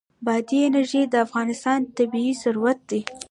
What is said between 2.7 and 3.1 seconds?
دی.